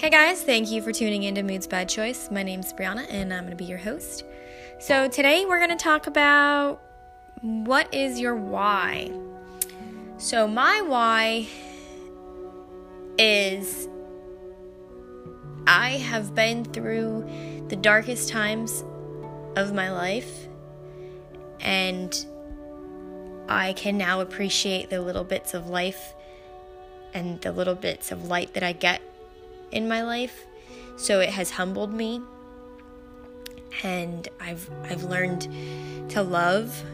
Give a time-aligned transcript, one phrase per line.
[0.00, 2.30] Hey guys, thank you for tuning into Moods Bad Choice.
[2.30, 4.24] My name's Brianna and I'm going to be your host.
[4.78, 6.80] So, today we're going to talk about
[7.42, 9.10] what is your why.
[10.16, 11.46] So, my why
[13.18, 13.90] is
[15.66, 18.82] I have been through the darkest times
[19.54, 20.48] of my life
[21.60, 22.24] and
[23.50, 26.14] I can now appreciate the little bits of life
[27.12, 29.02] and the little bits of light that I get
[29.72, 30.46] in my life.
[30.96, 32.20] So it has humbled me
[33.82, 35.48] and I've I've learned
[36.10, 36.84] to love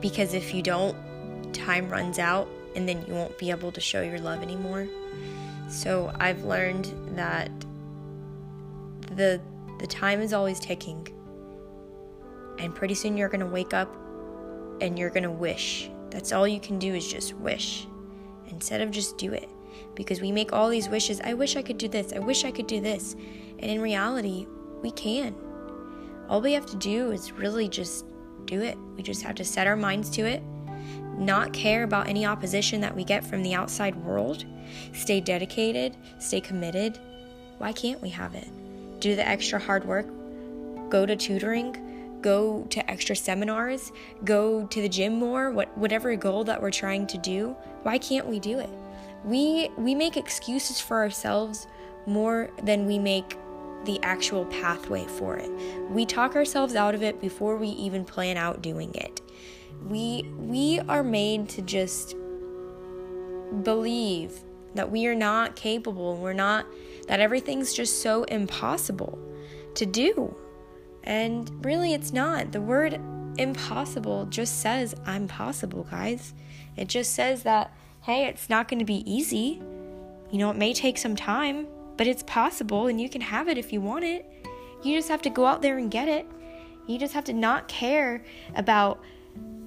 [0.00, 0.96] because if you don't
[1.52, 4.88] time runs out and then you won't be able to show your love anymore.
[5.68, 7.50] So I've learned that
[9.14, 9.40] the
[9.78, 11.08] the time is always ticking.
[12.58, 13.92] And pretty soon you're going to wake up
[14.80, 15.90] and you're going to wish.
[16.10, 17.86] That's all you can do is just wish
[18.48, 19.48] instead of just do it
[19.94, 21.20] because we make all these wishes.
[21.20, 22.12] I wish I could do this.
[22.12, 23.14] I wish I could do this.
[23.58, 24.46] And in reality,
[24.82, 25.34] we can.
[26.28, 28.04] All we have to do is really just
[28.44, 28.76] do it.
[28.96, 30.42] We just have to set our minds to it,
[31.18, 34.44] not care about any opposition that we get from the outside world,
[34.92, 36.98] stay dedicated, stay committed.
[37.58, 38.48] Why can't we have it?
[39.00, 40.06] Do the extra hard work,
[40.90, 41.76] go to tutoring,
[42.22, 43.92] go to extra seminars,
[44.24, 47.56] go to the gym more, what, whatever goal that we're trying to do.
[47.82, 48.70] Why can't we do it?
[49.24, 51.66] We we make excuses for ourselves
[52.06, 53.38] more than we make
[53.84, 55.50] the actual pathway for it.
[55.90, 59.20] We talk ourselves out of it before we even plan out doing it.
[59.86, 62.16] We we are made to just
[63.62, 64.40] believe
[64.74, 66.66] that we are not capable, we're not
[67.08, 69.18] that everything's just so impossible
[69.74, 70.34] to do.
[71.04, 72.52] And really it's not.
[72.52, 73.00] The word
[73.38, 76.32] impossible just says I'm possible, guys.
[76.76, 79.62] It just says that hey, it's not going to be easy.
[80.30, 83.58] You know, it may take some time, but it's possible and you can have it
[83.58, 84.28] if you want it.
[84.82, 86.26] You just have to go out there and get it.
[86.88, 88.24] You just have to not care
[88.56, 89.00] about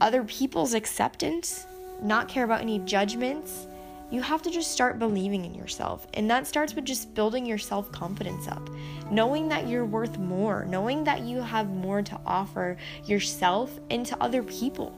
[0.00, 1.66] other people's acceptance,
[2.00, 3.66] not care about any judgments.
[4.12, 6.06] You have to just start believing in yourself.
[6.14, 8.68] And that starts with just building your self confidence up,
[9.10, 14.20] knowing that you're worth more, knowing that you have more to offer yourself and to
[14.22, 14.96] other people.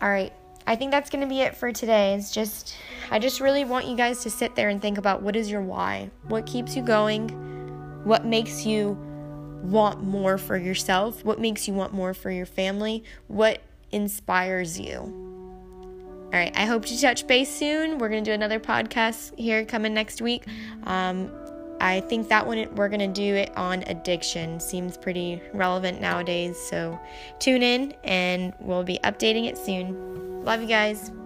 [0.00, 0.32] All right,
[0.66, 2.14] I think that's going to be it for today.
[2.14, 2.76] It's just,
[3.10, 5.62] I just really want you guys to sit there and think about what is your
[5.62, 6.10] why?
[6.28, 7.28] What keeps you going?
[8.04, 8.98] What makes you
[9.62, 11.24] want more for yourself?
[11.24, 13.04] What makes you want more for your family?
[13.28, 14.98] What inspires you?
[14.98, 17.98] All right, I hope to touch base soon.
[17.98, 20.46] We're going to do another podcast here coming next week.
[20.84, 21.30] Um,
[21.82, 24.60] I think that one we're going to do it on addiction.
[24.60, 26.56] Seems pretty relevant nowadays.
[26.70, 26.98] So
[27.38, 30.31] tune in and we'll be updating it soon.
[30.44, 31.21] Love you guys.